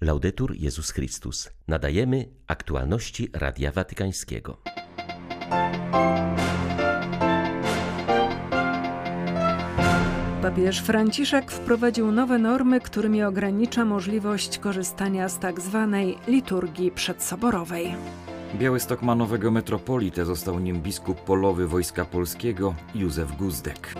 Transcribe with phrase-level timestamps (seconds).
[0.00, 1.50] Laudetur Jezus Chrystus.
[1.68, 4.56] Nadajemy aktualności Radia Watykańskiego.
[10.42, 17.94] Papież Franciszek wprowadził nowe normy, którymi ogranicza możliwość korzystania z tak zwanej liturgii przedsoborowej.
[18.54, 23.94] Białystok ma nowego metropolitę, został nim biskup polowy Wojska Polskiego Józef Guzdek.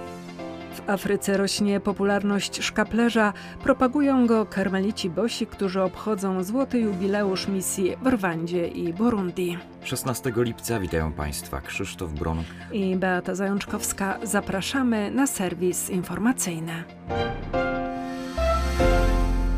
[0.90, 3.32] W Afryce rośnie popularność szkaplerza,
[3.62, 9.58] propagują go karmelici bosi, którzy obchodzą złoty jubileusz misji w Rwandzie i Burundi.
[9.82, 14.18] 16 lipca witają Państwa Krzysztof Bronk i Beata Zajączkowska.
[14.22, 16.84] Zapraszamy na serwis informacyjny.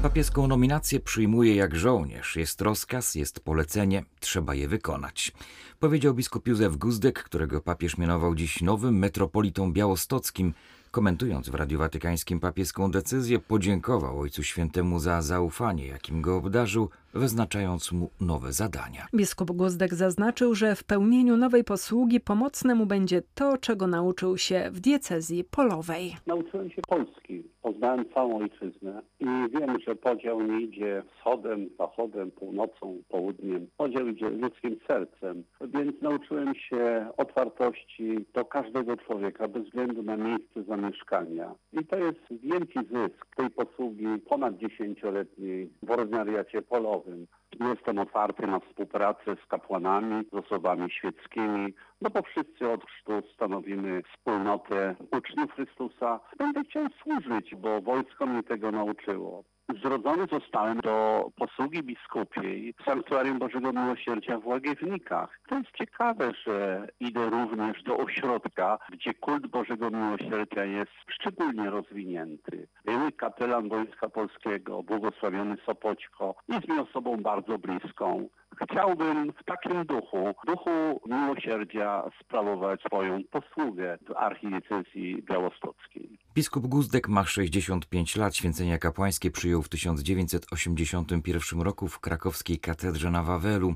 [0.03, 2.37] Papieską nominację przyjmuje jak żołnierz.
[2.37, 5.33] Jest rozkaz, jest polecenie, trzeba je wykonać.
[5.83, 10.53] Powiedział biskup Józef Guzdek, którego papież mianował dziś nowym metropolitą białostockim.
[10.91, 17.93] Komentując w Radiu Watykańskim papieską decyzję, podziękował Ojcu Świętemu za zaufanie, jakim go obdarzył, wyznaczając
[17.93, 19.07] mu nowe zadania.
[19.15, 24.71] Biskup Guzdek zaznaczył, że w pełnieniu nowej posługi pomocne mu będzie to, czego nauczył się
[24.73, 26.17] w diecezji polowej.
[26.27, 33.03] Nauczyłem się Polski, poznałem całą ojczyznę i wiem, że podział nie idzie wschodem, zachodem, północą,
[33.09, 33.67] południem.
[33.77, 35.45] Podział idzie ludzkim sercem,
[35.75, 41.55] więc nauczyłem się otwartości do każdego człowieka, bez względu na miejsce zamieszkania.
[41.73, 47.27] I to jest wielki zysk tej posługi ponad dziesięcioletniej w ordynariacie polowym.
[47.61, 54.03] Jestem otwarty na współpracę z kapłanami, z osobami świeckimi, no bo wszyscy od chrztu stanowimy
[54.03, 56.21] wspólnotę uczniów Chrystusa.
[56.39, 59.45] Będę chciał służyć, bo wojsko mnie tego nauczyło.
[59.83, 65.41] Zrodzony zostałem do posługi biskupiej w Sanktuarium Bożego Miłosierdzia w Łagiewnikach.
[65.49, 72.69] To jest ciekawe, że idę również do ośrodka, gdzie kult Bożego Miłosierdzia jest szczególnie rozwinięty.
[72.85, 78.29] Były kapelan Wojska Polskiego, błogosławiony Sopoćko, jest mi osobą bardzo bliską.
[78.63, 80.71] Chciałbym w takim duchu, duchu
[81.07, 86.19] miłosierdzia sprawować swoją posługę w archidiecezji białostockiej.
[86.35, 88.37] Biskup Guzdek ma 65 lat.
[88.37, 93.75] Święcenia kapłańskie przyjął w 1981 roku w krakowskiej katedrze na Wawelu.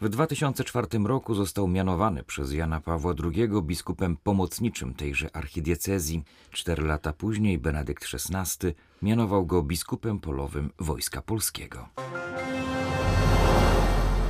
[0.00, 6.22] W 2004 roku został mianowany przez Jana Pawła II biskupem pomocniczym tejże archidiecezji.
[6.50, 11.88] Cztery lata później Benedykt XVI mianował go biskupem polowym Wojska Polskiego.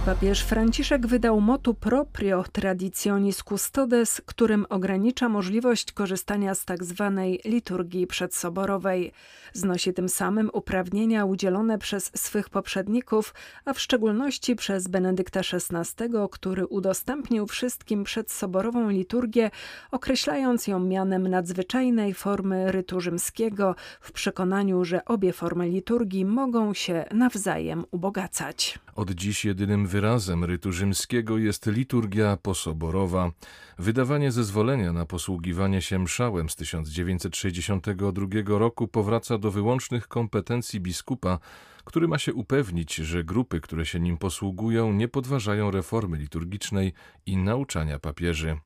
[0.06, 7.12] Papież Franciszek wydał motu proprio traditionis custodes, którym ogranicza możliwość korzystania z tzw.
[7.16, 9.12] Tak liturgii przedsoborowej.
[9.52, 13.34] Znosi tym samym uprawnienia udzielone przez swych poprzedników,
[13.64, 19.50] a w szczególności przez Benedykta XVI, który udostępnił wszystkim przedsoborową liturgię,
[19.90, 27.04] określając ją mianem nadzwyczajnej formy rytu rzymskiego, w przekonaniu, że obie formy liturgii mogą się
[27.12, 28.78] nawzajem ubogacać.
[28.96, 33.30] Od dziś jedynym wyrazem rytu rzymskiego jest liturgia posoborowa.
[33.78, 41.38] Wydawanie zezwolenia na posługiwanie się mszałem z 1962 roku powraca do wyłącznych kompetencji biskupa,
[41.84, 46.92] który ma się upewnić, że grupy, które się nim posługują, nie podważają reformy liturgicznej
[47.26, 48.58] i nauczania papieży.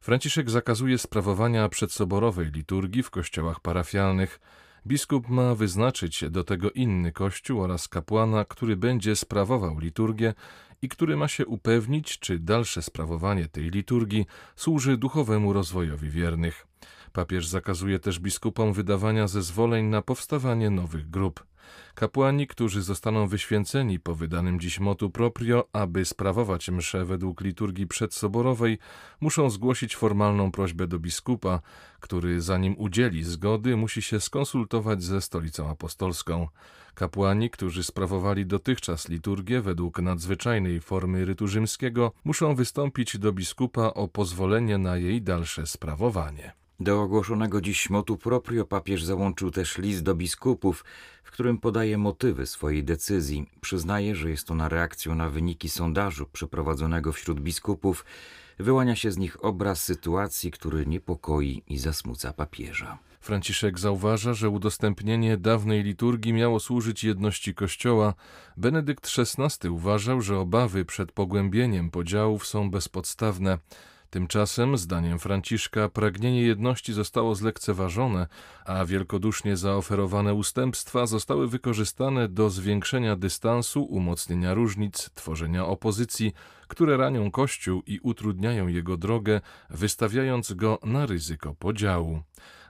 [0.00, 4.40] Franciszek zakazuje sprawowania przedsoborowej liturgii w kościołach parafialnych.
[4.86, 10.34] Biskup ma wyznaczyć do tego inny kościół oraz kapłana, który będzie sprawował liturgię
[10.82, 16.66] i który ma się upewnić, czy dalsze sprawowanie tej liturgii służy duchowemu rozwojowi wiernych.
[17.12, 21.44] Papież zakazuje też biskupom wydawania zezwoleń na powstawanie nowych grup.
[21.94, 28.78] Kapłani, którzy zostaną wyświęceni po wydanym dziś motu proprio, aby sprawować mszę według liturgii przedsoborowej,
[29.20, 31.60] muszą zgłosić formalną prośbę do biskupa,
[32.00, 36.48] który zanim udzieli zgody, musi się skonsultować ze stolicą apostolską.
[36.94, 44.08] Kapłani, którzy sprawowali dotychczas liturgię według nadzwyczajnej formy rytu rzymskiego, muszą wystąpić do biskupa o
[44.08, 46.63] pozwolenie na jej dalsze sprawowanie.
[46.80, 50.84] Do ogłoszonego dziś motu proprio papież załączył też list do biskupów,
[51.24, 53.46] w którym podaje motywy swojej decyzji.
[53.60, 58.04] Przyznaje, że jest ona reakcją na wyniki sondażu przeprowadzonego wśród biskupów.
[58.58, 62.98] Wyłania się z nich obraz sytuacji, który niepokoi i zasmuca papieża.
[63.20, 68.14] Franciszek zauważa, że udostępnienie dawnej liturgii miało służyć jedności Kościoła.
[68.56, 73.58] Benedykt XVI uważał, że obawy przed pogłębieniem podziałów są bezpodstawne.
[74.14, 78.26] Tymczasem, zdaniem Franciszka, pragnienie jedności zostało zlekceważone,
[78.64, 86.32] a wielkodusznie zaoferowane ustępstwa zostały wykorzystane do zwiększenia dystansu, umocnienia różnic, tworzenia opozycji,
[86.68, 89.40] które ranią Kościół i utrudniają jego drogę,
[89.70, 92.22] wystawiając go na ryzyko podziału.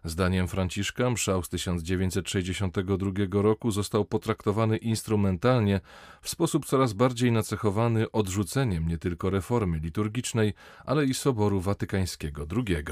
[0.04, 5.80] Zdaniem Franciszka mszał z 1962 roku został potraktowany instrumentalnie
[6.22, 10.54] w sposób coraz bardziej nacechowany odrzuceniem nie tylko reformy liturgicznej,
[10.84, 12.84] ale i Soboru Watykańskiego II.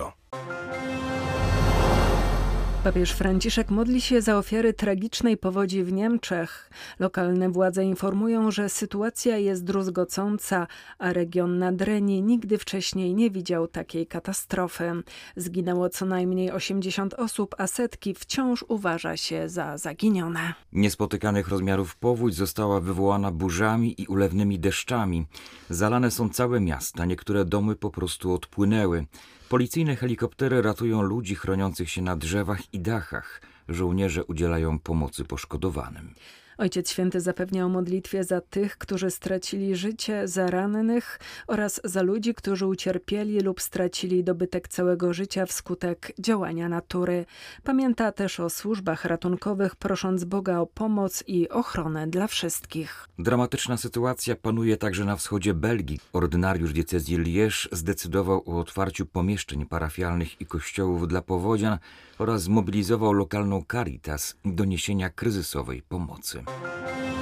[2.84, 6.70] Papież Franciszek modli się za ofiary tragicznej powodzi w Niemczech.
[6.98, 10.66] Lokalne władze informują, że sytuacja jest druzgocąca,
[10.98, 14.92] a region Nadrenii nigdy wcześniej nie widział takiej katastrofy.
[15.36, 20.54] Zginęło co najmniej 80 osób, a setki wciąż uważa się za zaginione.
[20.72, 25.26] Niespotykanych rozmiarów powódź została wywołana burzami i ulewnymi deszczami.
[25.70, 29.06] Zalane są całe miasta, niektóre domy po prostu odpłynęły.
[29.52, 33.42] Policyjne helikoptery ratują ludzi chroniących się na drzewach i dachach.
[33.68, 36.14] Żołnierze udzielają pomocy poszkodowanym.
[36.62, 42.34] Ojciec Święty zapewnia o modlitwie za tych, którzy stracili życie, za rannych oraz za ludzi,
[42.34, 47.26] którzy ucierpieli lub stracili dobytek całego życia wskutek działania natury.
[47.64, 53.08] Pamięta też o służbach ratunkowych, prosząc Boga o pomoc i ochronę dla wszystkich.
[53.18, 56.00] Dramatyczna sytuacja panuje także na wschodzie Belgii.
[56.12, 61.78] Ordynariusz diecezji Liège zdecydował o otwarciu pomieszczeń parafialnych i kościołów dla powodzian
[62.18, 66.44] oraz zmobilizował lokalną Caritas do niesienia kryzysowej pomocy.
[66.60, 67.21] Música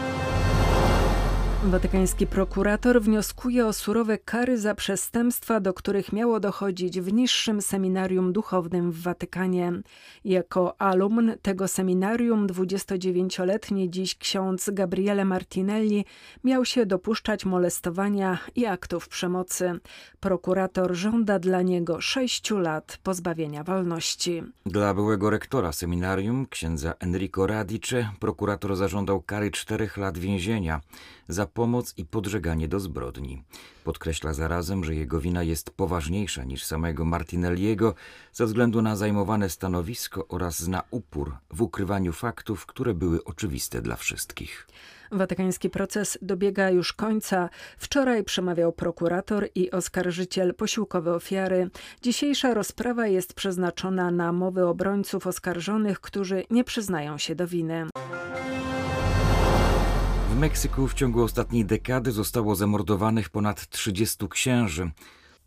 [1.64, 8.32] Watykański prokurator wnioskuje o surowe kary za przestępstwa, do których miało dochodzić w niższym seminarium
[8.32, 9.72] duchownym w Watykanie.
[10.24, 16.04] Jako alumn tego seminarium 29-letni dziś ksiądz Gabriele Martinelli
[16.44, 19.80] miał się dopuszczać molestowania i aktów przemocy.
[20.20, 24.42] Prokurator żąda dla niego sześciu lat pozbawienia wolności.
[24.66, 30.80] Dla byłego rektora seminarium, księdza Enrico Radice, prokurator zażądał kary czterech lat więzienia
[31.32, 33.42] za pomoc i podżeganie do zbrodni.
[33.84, 37.94] Podkreśla zarazem, że jego wina jest poważniejsza niż samego Martinelliego
[38.32, 43.96] ze względu na zajmowane stanowisko oraz na upór w ukrywaniu faktów, które były oczywiste dla
[43.96, 44.66] wszystkich.
[45.12, 47.48] Watykański proces dobiega już końca.
[47.78, 51.70] Wczoraj przemawiał prokurator i oskarżyciel posiłkowe ofiary.
[52.02, 57.86] Dzisiejsza rozprawa jest przeznaczona na mowy obrońców oskarżonych, którzy nie przyznają się do winy.
[60.40, 64.90] Meksyku w ciągu ostatniej dekady zostało zamordowanych ponad 30 księży.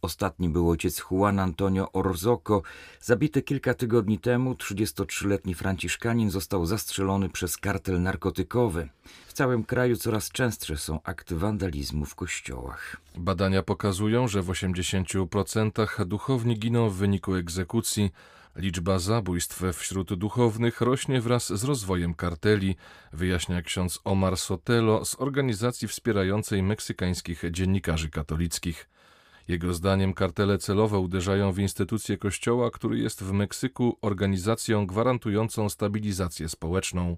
[0.02, 2.62] Ostatni był ojciec Juan Antonio Orzoco.
[3.02, 8.90] Zabity kilka tygodni temu 33-letni franciszkanin został zastrzelony przez kartel narkotykowy.
[9.28, 12.98] W całym kraju coraz częstsze są akty wandalizmu w kościołach.
[13.18, 18.12] Badania pokazują, że w 80% duchowni giną w wyniku egzekucji.
[18.56, 22.76] Liczba zabójstw wśród duchownych rośnie wraz z rozwojem karteli,
[23.14, 28.90] wyjaśnia ksiądz Omar Sotelo z organizacji wspierającej meksykańskich dziennikarzy katolickich.
[29.48, 36.50] Jego zdaniem kartele celowo uderzają w instytucje kościoła, który jest w Meksyku organizacją gwarantującą stabilizację
[36.50, 37.18] społeczną.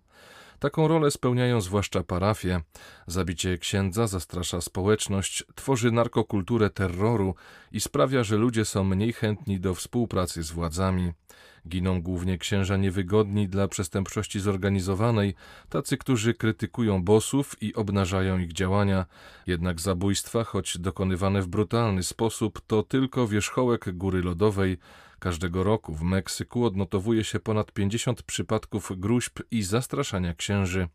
[0.59, 2.61] Taką rolę spełniają zwłaszcza parafie.
[3.07, 7.35] Zabicie księdza zastrasza społeczność, tworzy narkokulturę terroru
[7.71, 11.13] i sprawia, że ludzie są mniej chętni do współpracy z władzami.
[11.67, 15.35] Giną głównie księża niewygodni dla przestępczości zorganizowanej,
[15.69, 19.05] tacy, którzy krytykują bosów i obnażają ich działania.
[19.47, 24.77] Jednak zabójstwa, choć dokonywane w brutalny sposób, to tylko wierzchołek góry lodowej.
[25.19, 30.87] Każdego roku w Meksyku odnotowuje się ponad 50 przypadków gruźb i zastraszania księży.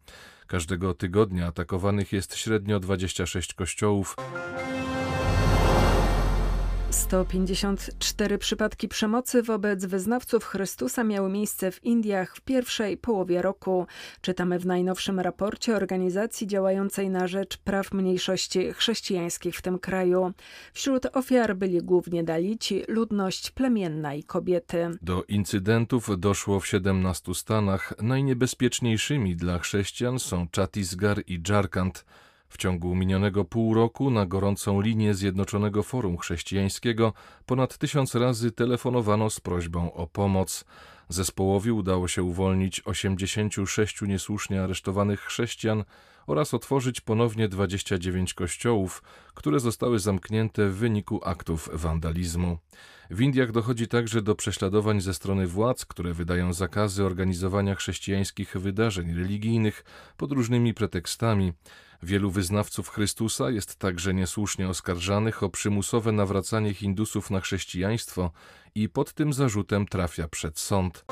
[0.46, 4.16] Każdego tygodnia atakowanych jest średnio 26 kościołów.
[6.90, 13.86] 154 przypadki przemocy wobec wyznawców Chrystusa miały miejsce w Indiach w pierwszej połowie roku.
[14.20, 20.32] Czytamy w najnowszym raporcie organizacji działającej na rzecz praw mniejszości chrześcijańskich w tym kraju.
[20.72, 24.90] Wśród ofiar byli głównie Dalici, ludność plemienna i kobiety.
[25.02, 27.92] Do incydentów doszło w 17 stanach.
[28.02, 32.04] Najniebezpieczniejszymi dla chrześcijan są Chhattisgarh i Jharkhand.
[32.50, 37.12] W ciągu minionego pół roku na gorącą linię Zjednoczonego Forum Chrześcijańskiego
[37.46, 40.64] ponad tysiąc razy telefonowano z prośbą o pomoc.
[41.08, 45.84] Zespołowi udało się uwolnić 86 niesłusznie aresztowanych chrześcijan
[46.26, 49.02] oraz otworzyć ponownie 29 kościołów,
[49.34, 52.58] które zostały zamknięte w wyniku aktów wandalizmu.
[53.10, 59.14] W Indiach dochodzi także do prześladowań ze strony władz, które wydają zakazy organizowania chrześcijańskich wydarzeń
[59.14, 59.84] religijnych
[60.16, 61.52] pod różnymi pretekstami.
[62.02, 68.30] Wielu wyznawców Chrystusa jest także niesłusznie oskarżanych o przymusowe nawracanie Hindusów na chrześcijaństwo
[68.74, 71.04] i pod tym zarzutem trafia przed sąd.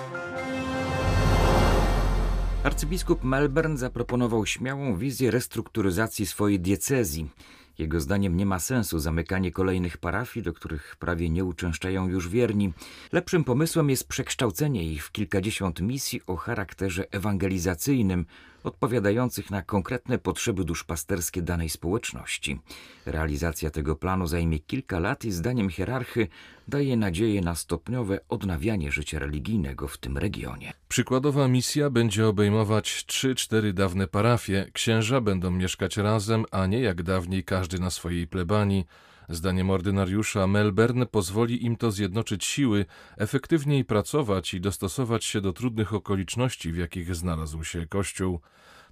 [2.65, 7.31] Arcybiskup Melbourne zaproponował śmiałą wizję restrukturyzacji swojej diecezji.
[7.79, 12.73] Jego zdaniem nie ma sensu zamykanie kolejnych parafii, do których prawie nie uczęszczają już wierni.
[13.13, 18.27] Lepszym pomysłem jest przekształcenie ich w kilkadziesiąt misji o charakterze ewangelizacyjnym,
[18.65, 22.61] odpowiadających na konkretne potrzeby duszpasterskie danej społeczności.
[23.07, 26.29] Realizacja tego planu zajmie kilka lat i zdaniem hierarchy
[26.69, 30.73] daje nadzieję na stopniowe odnawianie życia religijnego w tym regionie.
[30.89, 34.67] Przykładowa misja będzie obejmować 3-4 dawne parafie.
[34.73, 38.87] Księża będą mieszkać razem, a nie jak dawniej każdy na swojej plebanii.
[39.29, 45.95] Zdaniem ordynariusza Melbourne pozwoli im to zjednoczyć siły, efektywniej pracować i dostosować się do trudnych
[45.95, 48.41] okoliczności, w jakich znalazł się Kościół.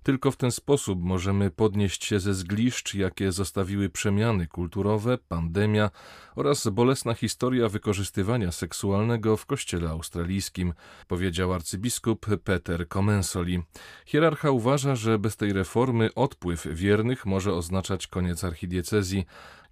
[0.06, 5.90] Tylko w ten sposób możemy podnieść się ze zgliszcz, jakie zostawiły przemiany kulturowe, pandemia
[6.36, 10.72] oraz bolesna historia wykorzystywania seksualnego w kościele australijskim,
[11.08, 13.62] powiedział arcybiskup Peter Comensoli.
[14.06, 19.26] Hierarcha uważa, że bez tej reformy odpływ wiernych może oznaczać koniec archidiecezji,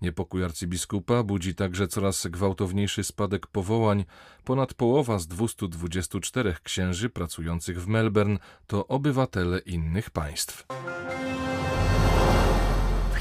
[0.04, 4.04] Niepokój arcybiskupa budzi także coraz gwałtowniejszy spadek powołań.
[4.44, 10.66] Ponad połowa z 224 księży pracujących w Melbourne to obywatele innych państw.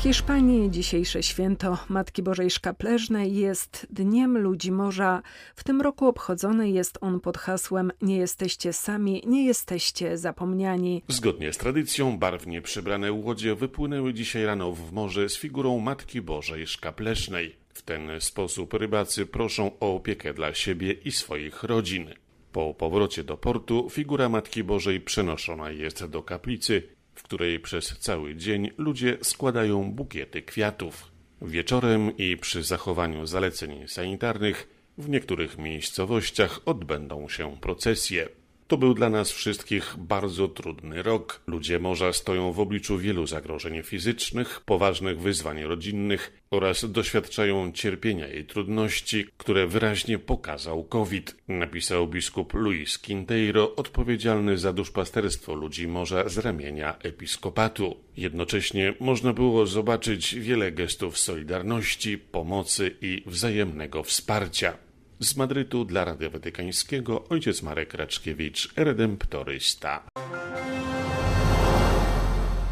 [0.03, 5.21] Hiszpanii dzisiejsze święto Matki Bożej Szkapleżnej jest Dniem Ludzi Morza.
[5.55, 11.03] W tym roku obchodzony jest on pod hasłem Nie jesteście sami, nie jesteście zapomniani.
[11.07, 16.67] Zgodnie z tradycją barwnie przebrane łodzie wypłynęły dzisiaj rano w morze z figurą Matki Bożej
[16.67, 17.55] Szkapleżnej.
[17.73, 22.09] W ten sposób rybacy proszą o opiekę dla siebie i swoich rodzin.
[22.51, 26.83] Po powrocie do portu figura Matki Bożej przenoszona jest do kaplicy,
[27.15, 31.11] w której przez cały dzień ludzie składają bukiety kwiatów.
[31.41, 34.67] Wieczorem i przy zachowaniu zaleceń sanitarnych
[34.97, 38.29] w niektórych miejscowościach odbędą się procesje.
[38.73, 41.41] To był dla nas wszystkich bardzo trudny rok.
[41.47, 48.43] Ludzie morza stoją w obliczu wielu zagrożeń fizycznych, poważnych wyzwań rodzinnych oraz doświadczają cierpienia i
[48.43, 56.37] trudności, które wyraźnie pokazał COVID, napisał biskup Luis Quinteiro, odpowiedzialny za duszpasterstwo ludzi morza z
[56.37, 57.95] ramienia episkopatu.
[58.17, 64.77] Jednocześnie można było zobaczyć wiele gestów solidarności, pomocy i wzajemnego wsparcia.
[65.23, 70.03] Z Madrytu dla Radia Watykańskiego ojciec Marek Raczkiewicz, redemptorysta.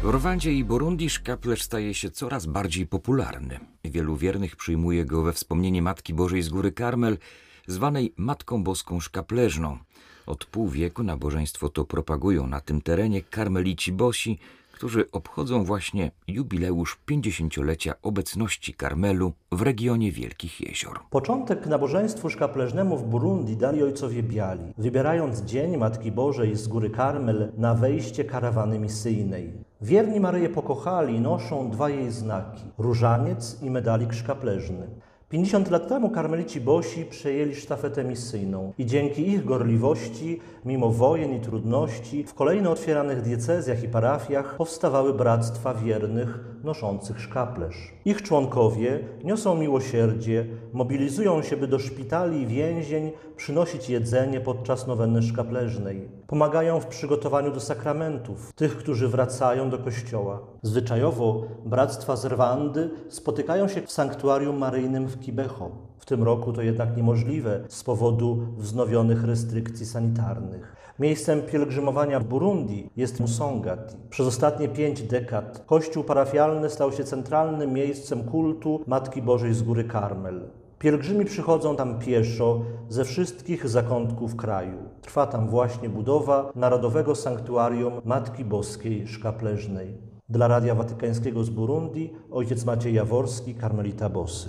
[0.02, 3.60] W Rwandzie i Burundi szkaplerz staje się coraz bardziej popularny.
[3.84, 7.18] Wielu wiernych przyjmuje go we wspomnienie Matki Bożej z Góry Karmel,
[7.66, 9.78] zwanej Matką Boską Szkapleżną.
[10.26, 14.38] Od pół wieku nabożeństwo to propagują na tym terenie karmelici bosi,
[14.82, 21.00] którzy obchodzą właśnie jubileusz 50-lecia obecności Karmelu w regionie Wielkich Jezior.
[21.10, 27.52] Początek nabożeństwu szkapleżnemu w Burundi dali ojcowie biali, wybierając dzień Matki Bożej z góry Karmel
[27.56, 29.52] na wejście karawany misyjnej.
[29.80, 34.88] Wierni Maryję pokochali i noszą dwa jej znaki: różaniec i medalik szkapleżny.
[35.32, 41.40] 50 lat temu karmelici Bosi przejęli sztafetę misyjną i dzięki ich gorliwości, mimo wojen i
[41.40, 47.92] trudności, w kolejno otwieranych diecezjach i parafiach powstawały bractwa wiernych noszących szkaplerz.
[48.04, 55.22] Ich członkowie niosą miłosierdzie, mobilizują się, by do szpitali i więzień przynosić jedzenie podczas nowenny
[55.22, 56.08] szkapleżnej.
[56.26, 60.40] Pomagają w przygotowaniu do sakramentów tych, którzy wracają do kościoła.
[60.62, 65.70] Zwyczajowo bractwa z Rwandy spotykają się w sanktuarium maryjnym w Kibeho.
[65.98, 70.76] W tym roku to jednak niemożliwe z powodu wznowionych restrykcji sanitarnych.
[70.98, 73.96] Miejscem pielgrzymowania w Burundi jest Musongati.
[74.10, 79.84] Przez ostatnie pięć dekad kościół parafialny stał się centralnym miejscem kultu Matki Bożej z Góry
[79.84, 80.50] Karmel.
[80.78, 84.78] Pielgrzymi przychodzą tam pieszo ze wszystkich zakątków kraju.
[85.02, 89.94] Trwa tam właśnie budowa Narodowego Sanktuarium Matki Boskiej Szkapleżnej.
[90.28, 94.48] Dla Radia Watykańskiego z Burundi ojciec Maciej Jaworski, karmelita Bosy.